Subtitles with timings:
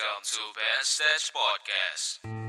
[0.00, 2.39] Welcome to Ben Stage Podcast.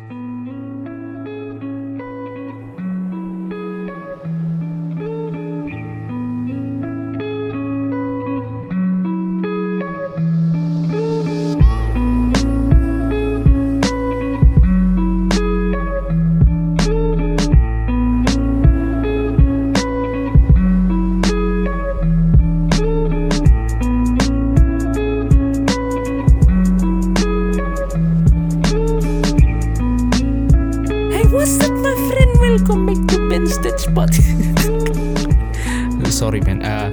[36.31, 36.89] Sorry Ben, Eh,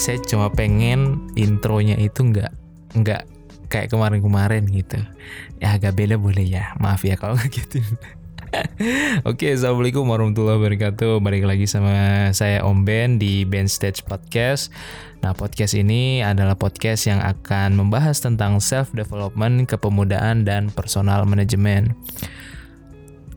[0.00, 2.48] saya cuma pengen intronya itu nggak
[3.04, 3.28] nggak
[3.68, 4.96] kayak kemarin-kemarin gitu.
[5.60, 6.72] Ya agak beda boleh ya.
[6.80, 7.84] Maaf ya kalau gitu.
[9.28, 11.20] Oke, assalamualaikum warahmatullahi wabarakatuh.
[11.20, 14.72] Balik lagi sama saya Om Ben di Ben Stage Podcast.
[15.20, 21.92] Nah, podcast ini adalah podcast yang akan membahas tentang self development, kepemudaan, dan personal management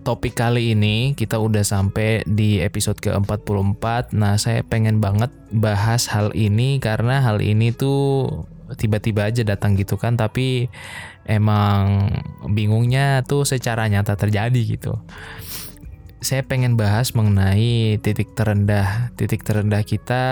[0.06, 4.14] topik kali ini kita udah sampai di episode ke-44.
[4.14, 8.30] Nah, saya pengen banget bahas hal ini karena hal ini tuh
[8.78, 10.70] tiba-tiba aja datang gitu kan, tapi
[11.26, 12.14] emang
[12.46, 14.94] bingungnya tuh secara nyata terjadi gitu.
[16.22, 19.10] Saya pengen bahas mengenai titik terendah.
[19.18, 20.24] Titik terendah kita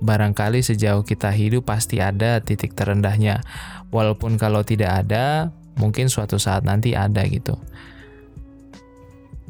[0.00, 3.44] barangkali sejauh kita hidup pasti ada titik terendahnya.
[3.92, 7.56] Walaupun kalau tidak ada, mungkin suatu saat nanti ada gitu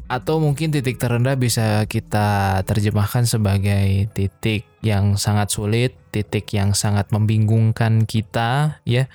[0.09, 7.13] atau mungkin titik terendah bisa kita terjemahkan sebagai titik yang sangat sulit, titik yang sangat
[7.13, 9.05] membingungkan kita, ya,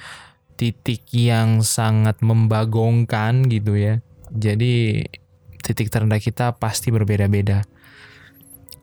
[0.55, 3.99] titik yang sangat membagongkan gitu ya.
[4.31, 5.03] Jadi
[5.67, 7.67] titik terendah kita pasti berbeda-beda.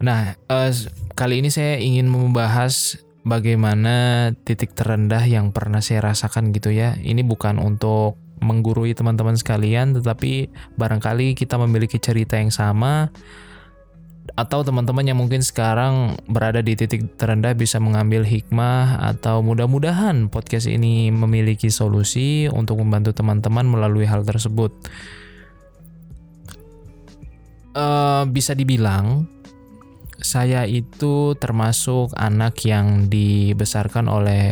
[0.04, 0.72] Nah, eh,
[1.16, 7.00] kali ini saya ingin membahas bagaimana titik terendah yang pernah saya rasakan gitu ya.
[7.00, 13.14] Ini bukan untuk menggurui teman-teman sekalian, tetapi barangkali kita memiliki cerita yang sama
[14.38, 20.70] atau teman-teman yang mungkin sekarang berada di titik terendah bisa mengambil hikmah atau mudah-mudahan podcast
[20.70, 24.72] ini memiliki solusi untuk membantu teman-teman melalui hal tersebut.
[27.72, 29.26] Eh, bisa dibilang
[30.22, 34.46] saya itu termasuk anak yang dibesarkan oleh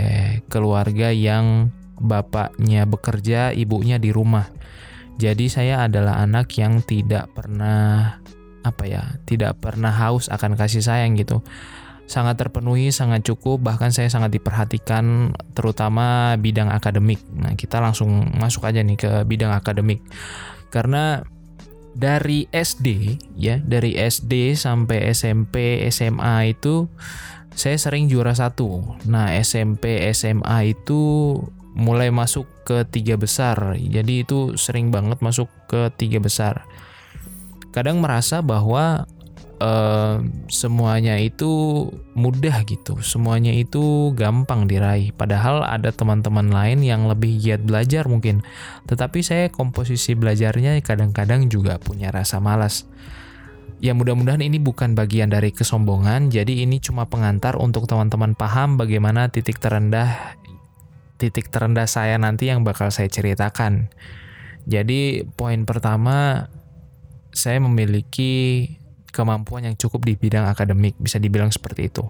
[0.49, 1.69] keluarga yang
[1.99, 4.47] bapaknya bekerja, ibunya di rumah.
[5.19, 8.17] Jadi saya adalah anak yang tidak pernah
[8.63, 11.43] apa ya, tidak pernah haus akan kasih sayang gitu.
[12.09, 17.21] Sangat terpenuhi, sangat cukup, bahkan saya sangat diperhatikan terutama bidang akademik.
[17.35, 20.01] Nah, kita langsung masuk aja nih ke bidang akademik.
[20.73, 21.21] Karena
[21.93, 26.89] dari SD ya, dari SD sampai SMP, SMA itu
[27.53, 28.97] saya sering juara satu.
[29.05, 31.35] Nah, SMP, SMA itu
[31.77, 33.77] mulai masuk ke tiga besar.
[33.77, 36.65] Jadi itu sering banget masuk ke tiga besar.
[37.69, 39.05] Kadang merasa bahwa
[39.61, 40.15] eh,
[40.49, 41.85] semuanya itu
[42.17, 45.13] mudah gitu, semuanya itu gampang diraih.
[45.13, 48.41] Padahal ada teman-teman lain yang lebih giat belajar mungkin.
[48.89, 52.89] Tetapi saya komposisi belajarnya kadang-kadang juga punya rasa malas.
[53.79, 59.31] Ya mudah-mudahan ini bukan bagian dari kesombongan, jadi ini cuma pengantar untuk teman-teman paham bagaimana
[59.31, 60.35] titik terendah
[61.19, 63.91] titik terendah saya nanti yang bakal saya ceritakan.
[64.63, 66.47] Jadi poin pertama
[67.35, 68.65] saya memiliki
[69.11, 72.05] kemampuan yang cukup di bidang akademik, bisa dibilang seperti itu.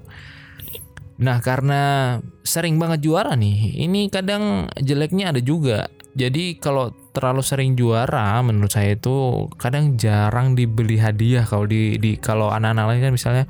[1.20, 2.16] Nah, karena
[2.48, 5.92] sering banget juara nih, ini kadang jeleknya ada juga.
[6.16, 12.16] Jadi kalau terlalu sering juara menurut saya itu kadang jarang dibeli hadiah kalau di, di
[12.18, 13.46] kalau anak-anak lain kan misalnya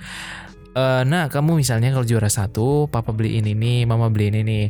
[0.76, 4.66] "Eh, nah kamu misalnya kalau juara satu papa beli ini nih mama beli ini nih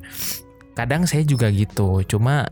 [0.79, 1.99] kadang saya juga gitu.
[2.07, 2.47] Cuma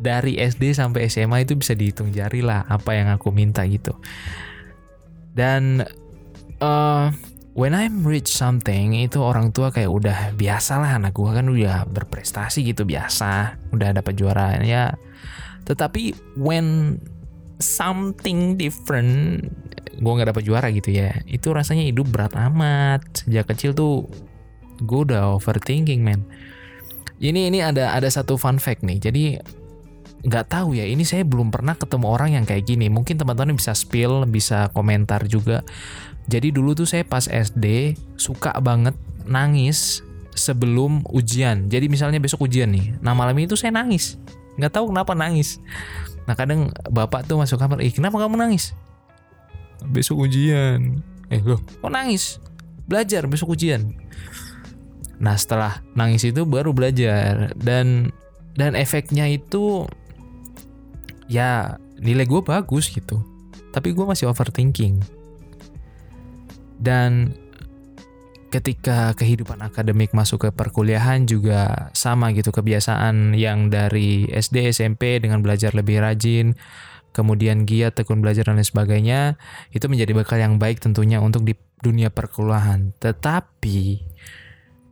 [0.00, 3.92] dari SD sampai SMA itu bisa dihitung jari lah apa yang aku minta gitu.
[5.36, 5.84] Dan
[6.62, 7.06] eh
[7.52, 11.84] when I'm rich something itu orang tua kayak udah biasa lah anak gua kan udah
[11.84, 14.96] berprestasi gitu biasa udah dapat juara ya.
[15.68, 16.96] Tetapi when
[17.60, 19.44] something different
[20.00, 23.04] gua nggak dapat juara gitu ya itu rasanya hidup berat amat.
[23.20, 24.08] Sejak kecil tuh
[24.74, 26.26] gue udah overthinking man
[27.24, 29.00] ini ini ada ada satu fun fact nih.
[29.00, 29.24] Jadi
[30.24, 30.84] nggak tahu ya.
[30.84, 32.92] Ini saya belum pernah ketemu orang yang kayak gini.
[32.92, 35.64] Mungkin teman-teman bisa spill, bisa komentar juga.
[36.28, 38.96] Jadi dulu tuh saya pas SD suka banget
[39.28, 40.00] nangis
[40.32, 41.68] sebelum ujian.
[41.68, 42.96] Jadi misalnya besok ujian nih.
[43.04, 44.16] Nah malam itu saya nangis.
[44.56, 45.60] Nggak tahu kenapa nangis.
[46.24, 47.84] Nah kadang bapak tuh masuk kamar.
[47.84, 48.72] Ih kenapa kamu nangis?
[49.84, 51.04] Besok ujian.
[51.28, 52.40] Eh loh kok nangis?
[52.84, 53.92] Belajar besok ujian.
[55.18, 57.52] Nah setelah nangis itu baru belajar.
[57.56, 58.10] Dan
[58.54, 59.88] dan efeknya itu
[61.26, 63.22] ya nilai gue bagus gitu.
[63.74, 65.02] Tapi gue masih overthinking.
[66.78, 67.34] Dan
[68.54, 75.42] ketika kehidupan akademik masuk ke perkuliahan juga sama gitu kebiasaan yang dari SD SMP dengan
[75.42, 76.54] belajar lebih rajin
[77.14, 79.20] kemudian giat tekun belajar dan lain sebagainya
[79.70, 82.90] itu menjadi bekal yang baik tentunya untuk di dunia perkuliahan.
[82.98, 83.78] Tetapi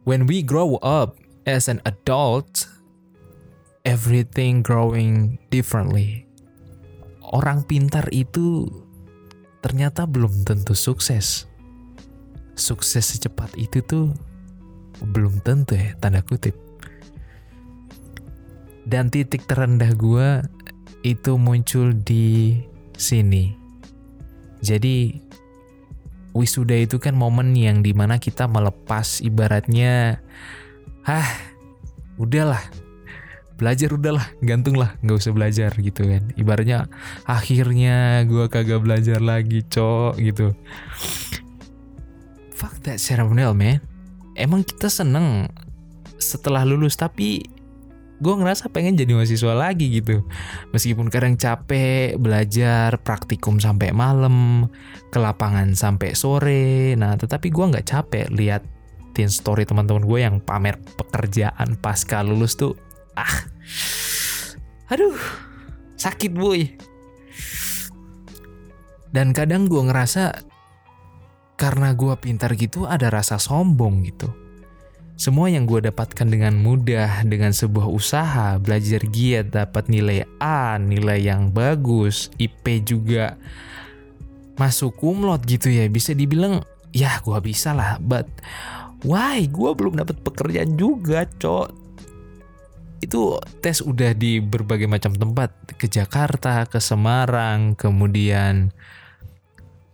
[0.04, 2.66] when we grow up as an adult
[3.82, 6.26] everything growing differently.
[7.32, 8.68] Orang pintar itu
[9.62, 11.46] ternyata belum tentu sukses.
[12.54, 14.12] Sukses secepat itu tuh
[15.02, 16.54] belum tentu ya tanda kutip.
[18.82, 20.42] Dan titik terendah gue
[21.06, 22.58] itu muncul di
[22.98, 23.54] sini.
[24.62, 25.18] Jadi
[26.32, 30.20] wisuda itu kan momen yang di mana kita melepas ibaratnya
[31.04, 31.28] ah
[32.16, 32.60] udahlah
[33.60, 36.34] belajar udahlah gantung lah nggak usah belajar gitu kan.
[36.34, 36.90] Ibaratnya
[37.28, 40.50] akhirnya gue kagak belajar lagi cok gitu.
[42.56, 43.78] Fuck that ceremonial man.
[44.34, 45.46] Emang kita seneng
[46.18, 47.44] setelah lulus tapi
[48.22, 50.22] gue ngerasa pengen jadi mahasiswa lagi gitu.
[50.70, 54.70] Meskipun kadang capek belajar praktikum sampai malam
[55.10, 56.94] ke lapangan sampai sore.
[56.94, 58.62] Nah tetapi gue nggak capek lihat
[59.12, 62.78] teen story teman-teman gue yang pamer pekerjaan pasca lulus tuh
[63.18, 63.34] ah
[64.88, 65.18] aduh
[65.98, 66.70] sakit boy.
[69.12, 70.40] Dan kadang gue ngerasa
[71.60, 74.41] karena gue pintar gitu ada rasa sombong gitu.
[75.22, 81.22] Semua yang gue dapatkan dengan mudah dengan sebuah usaha, belajar giat, dapat nilai A, nilai
[81.22, 83.38] yang bagus, IP juga
[84.58, 85.86] masuk kumlot gitu ya.
[85.86, 88.26] Bisa dibilang ya gue bisa lah, but
[89.06, 91.70] why gue belum dapat pekerjaan juga, cok.
[93.06, 98.74] Itu tes udah di berbagai macam tempat, ke Jakarta, ke Semarang, kemudian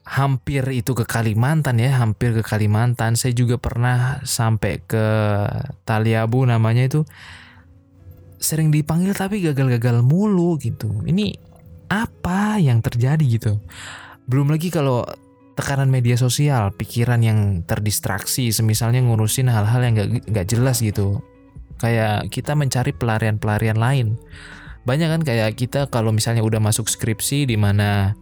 [0.08, 3.12] hampir itu ke Kalimantan ya, hampir ke Kalimantan.
[3.12, 5.06] Saya juga pernah sampai ke
[5.84, 7.04] Taliabu namanya itu
[8.40, 11.04] sering dipanggil tapi gagal-gagal mulu gitu.
[11.04, 11.36] Ini
[11.92, 13.60] apa yang terjadi gitu?
[14.24, 15.04] Belum lagi kalau
[15.58, 21.20] tekanan media sosial, pikiran yang terdistraksi, semisalnya ngurusin hal-hal yang gak, gak jelas gitu.
[21.76, 24.16] Kayak kita mencari pelarian-pelarian lain
[24.88, 28.16] banyak kan kayak kita kalau misalnya udah masuk skripsi di mana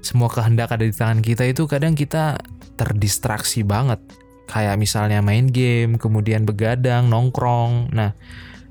[0.00, 2.40] semua kehendak ada di tangan kita itu kadang kita
[2.80, 4.00] terdistraksi banget.
[4.48, 7.92] Kayak misalnya main game kemudian begadang nongkrong.
[7.92, 8.16] Nah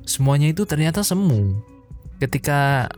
[0.09, 1.61] semuanya itu ternyata semu.
[2.17, 2.89] Ketika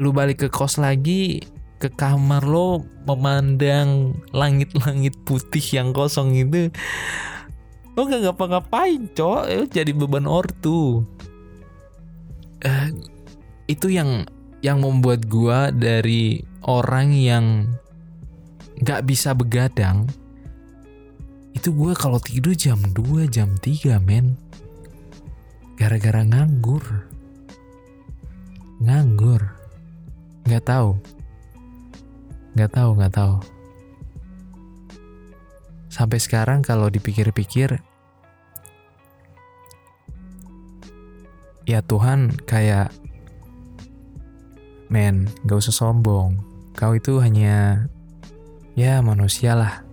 [0.00, 1.44] lu balik ke kos lagi
[1.76, 6.72] ke kamar lo memandang langit-langit putih yang kosong itu
[7.98, 9.68] lo gak ngapa-ngapain cok.
[9.68, 11.04] Jadi beban ortu.
[12.60, 12.88] Uh,
[13.70, 14.26] itu yang
[14.66, 17.70] yang membuat gua dari orang yang
[18.82, 20.10] nggak bisa begadang
[21.60, 24.38] itu gue kalau tidur jam 2 jam 3 men.
[25.74, 27.04] Gara-gara nganggur.
[28.80, 29.44] Nganggur.
[30.46, 30.96] Nggak tahu.
[32.54, 33.36] Nggak tahu nggak tahu.
[35.90, 37.82] Sampai sekarang kalau dipikir-pikir
[41.68, 42.94] ya Tuhan kayak
[44.90, 46.42] Men, gak usah sombong.
[46.74, 47.86] Kau itu hanya
[48.74, 49.86] ya manusia lah.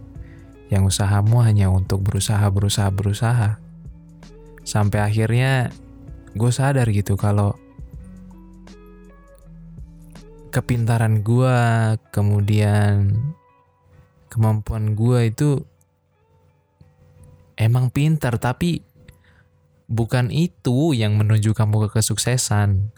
[0.73, 3.61] Yang usahamu hanya untuk berusaha, berusaha, berusaha.
[4.65, 5.69] Sampai akhirnya
[6.33, 7.53] gue sadar gitu kalau
[10.49, 11.57] kepintaran gue,
[12.09, 13.13] kemudian
[14.33, 15.61] kemampuan gue itu
[17.53, 18.81] emang pintar, tapi
[19.85, 22.96] bukan itu yang menuju kamu ke kesuksesan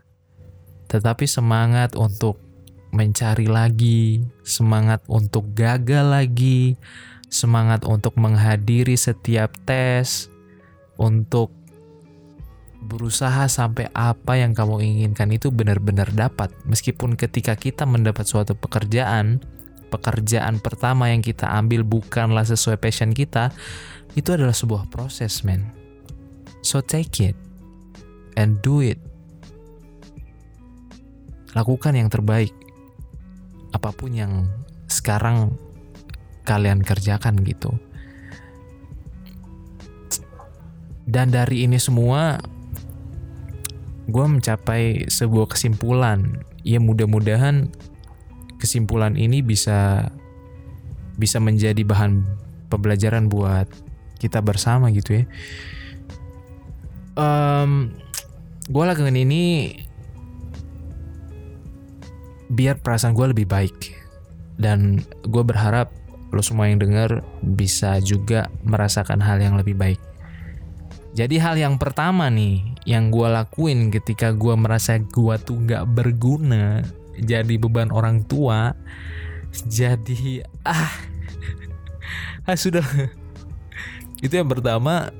[0.89, 2.41] tetapi semangat untuk
[2.89, 6.73] mencari lagi, semangat untuk gagal lagi,
[7.29, 10.33] semangat untuk menghadiri setiap tes,
[10.97, 11.53] untuk
[12.79, 16.49] berusaha sampai apa yang kamu inginkan itu benar-benar dapat.
[16.65, 19.43] Meskipun ketika kita mendapat suatu pekerjaan,
[19.93, 23.53] pekerjaan pertama yang kita ambil bukanlah sesuai passion kita,
[24.17, 25.69] itu adalah sebuah proses, man.
[26.65, 27.37] So take it
[28.33, 28.97] and do it
[31.53, 32.53] lakukan yang terbaik.
[33.73, 34.49] Apa pun yang
[34.89, 35.53] sekarang
[36.45, 37.73] kalian kerjakan gitu.
[41.09, 42.37] Dan dari ini semua
[44.09, 46.41] gue mencapai sebuah kesimpulan.
[46.65, 47.69] Ya mudah-mudahan
[48.61, 50.09] kesimpulan ini bisa
[51.17, 52.25] bisa menjadi bahan
[52.69, 53.65] pembelajaran buat
[54.21, 55.25] kita bersama gitu ya.
[57.17, 57.91] Um,
[58.69, 59.73] gue lakukan ini
[62.49, 63.95] biar perasaan gue lebih baik.
[64.59, 65.93] Dan gue berharap
[66.29, 70.01] lo semua yang denger bisa juga merasakan hal yang lebih baik.
[71.17, 76.85] Jadi hal yang pertama nih yang gue lakuin ketika gue merasa gue tuh nggak berguna
[77.19, 78.71] jadi beban orang tua,
[79.67, 80.93] jadi ah,
[82.47, 82.85] ah sudah.
[84.23, 85.11] Itu yang pertama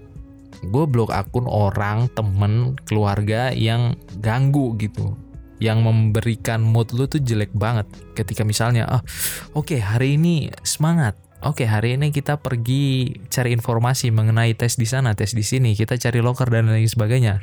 [0.63, 5.15] gue blok akun orang temen keluarga yang ganggu gitu
[5.59, 7.85] yang memberikan mood lu tuh jelek banget.
[8.15, 9.03] Ketika misalnya ah
[9.53, 11.19] oke okay, hari ini semangat.
[11.39, 15.71] Oke okay, hari ini kita pergi cari informasi mengenai tes di sana tes di sini.
[15.71, 17.39] Kita cari locker dan lain sebagainya.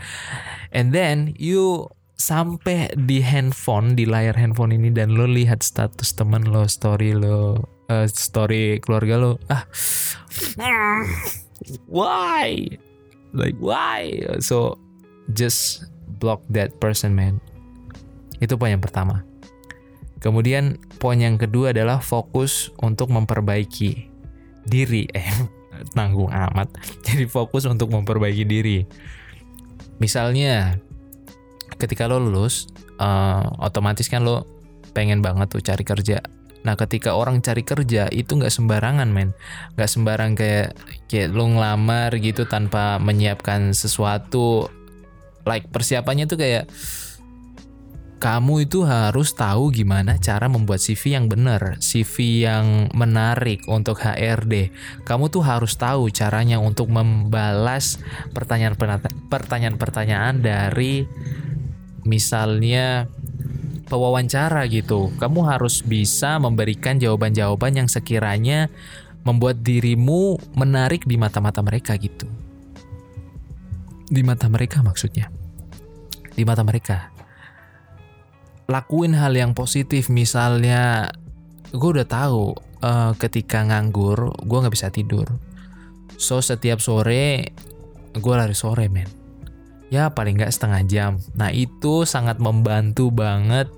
[0.73, 6.49] And then you sampai di handphone di layar handphone ini dan lo lihat status temen
[6.49, 9.33] lo story lo uh, story keluarga lo.
[9.49, 9.65] Ah
[11.89, 12.69] why?
[13.33, 14.25] Like why?
[14.45, 14.77] So
[15.33, 15.89] just
[16.21, 17.41] block that person man
[18.41, 19.25] itu poin yang pertama.
[20.21, 24.11] Kemudian poin yang kedua adalah fokus untuk memperbaiki
[24.67, 25.05] diri.
[25.77, 26.73] Eh, tanggung amat.
[27.05, 28.89] Jadi fokus untuk memperbaiki diri.
[30.01, 30.81] Misalnya,
[31.77, 34.49] ketika lo lulus, uh, otomatis kan lo
[34.97, 36.25] pengen banget tuh cari kerja.
[36.65, 39.37] Nah, ketika orang cari kerja itu nggak sembarangan, men.
[39.77, 40.81] Nggak sembarang kayak
[41.13, 44.73] kayak lo ngelamar gitu tanpa menyiapkan sesuatu.
[45.45, 46.73] Like persiapannya tuh kayak
[48.17, 54.73] kamu itu harus tahu gimana cara membuat CV yang benar, CV yang menarik untuk HRD.
[55.05, 58.01] Kamu tuh harus tahu caranya untuk membalas
[58.33, 61.05] pertanyaan-pertanyaan dari
[62.09, 63.05] misalnya
[63.85, 65.13] pewawancara gitu.
[65.21, 68.73] Kamu harus bisa memberikan jawaban-jawaban yang sekiranya
[69.29, 72.25] membuat dirimu menarik di mata-mata mereka gitu.
[74.09, 75.29] Di mata mereka maksudnya.
[76.33, 77.16] Di mata mereka
[78.67, 80.11] lakuin hal yang positif.
[80.11, 81.11] Misalnya
[81.71, 85.27] gue udah tahu uh, ketika nganggur gue nggak bisa tidur.
[86.17, 87.53] So setiap sore
[88.17, 89.09] gue lari sore men.
[89.91, 91.13] Ya paling nggak setengah jam.
[91.39, 93.71] Nah itu sangat membantu banget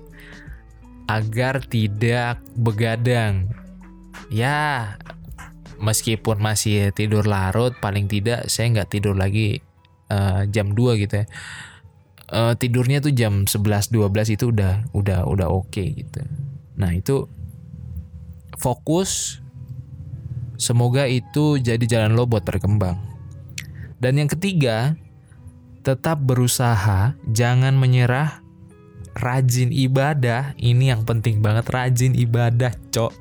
[1.05, 3.49] agar tidak begadang.
[4.29, 4.93] Ya
[5.79, 9.63] meskipun masih tidur larut paling tidak saya nggak tidur lagi
[10.11, 11.25] uh, jam 2 gitu ya
[12.31, 16.21] uh, tidurnya tuh jam 11 12 itu udah udah udah oke okay, gitu.
[16.79, 17.27] Nah, itu
[18.55, 19.41] fokus
[20.59, 22.99] semoga itu jadi jalan lo buat berkembang.
[23.99, 24.95] Dan yang ketiga,
[25.83, 28.39] tetap berusaha, jangan menyerah,
[29.19, 30.55] rajin ibadah.
[30.55, 33.11] Ini yang penting banget, rajin ibadah, cok.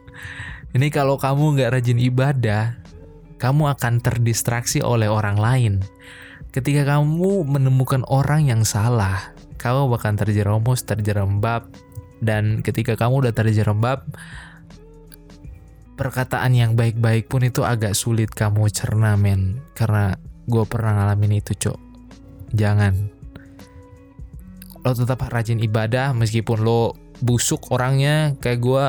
[0.79, 2.79] Ini kalau kamu nggak rajin ibadah,
[3.43, 5.75] kamu akan terdistraksi oleh orang lain.
[6.49, 11.69] Ketika kamu menemukan orang yang salah, kamu bahkan terjerumus, terjerembab,
[12.25, 14.09] dan ketika kamu udah terjerembab,
[16.01, 19.61] perkataan yang baik-baik pun itu agak sulit kamu cerna, men.
[19.77, 20.17] Karena
[20.49, 21.79] gue pernah ngalamin itu, cok.
[22.57, 22.95] Jangan.
[24.87, 28.85] Lo tetap rajin ibadah meskipun lo busuk orangnya kayak gue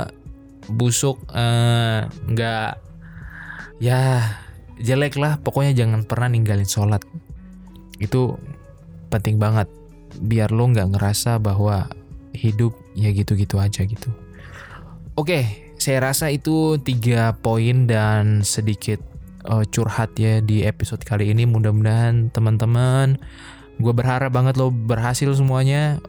[0.69, 4.21] busuk eh, nggak uh, ya
[4.77, 7.01] jelek lah pokoknya jangan pernah ninggalin sholat
[7.99, 8.35] itu
[9.11, 9.67] penting banget
[10.19, 11.85] biar lo nggak ngerasa bahwa
[12.33, 14.09] hidup ya gitu-gitu aja gitu.
[15.19, 19.03] Oke, saya rasa itu tiga poin dan sedikit
[19.47, 21.43] uh, curhat ya di episode kali ini.
[21.43, 23.19] Mudah-mudahan teman-teman,
[23.79, 25.99] gue berharap banget lo berhasil semuanya.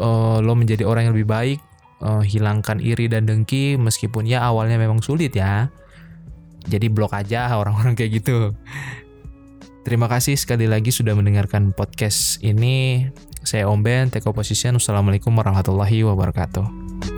[0.00, 1.58] Uh, lo menjadi orang yang lebih baik,
[2.02, 5.70] uh, hilangkan iri dan dengki meskipun ya awalnya memang sulit ya.
[6.62, 8.54] Jadi blok aja orang-orang kayak gitu.
[9.82, 13.10] Terima kasih sekali lagi sudah mendengarkan podcast ini.
[13.42, 14.78] Saya Om Ben, Take Opposition.
[14.78, 17.11] Wassalamualaikum warahmatullahi wabarakatuh.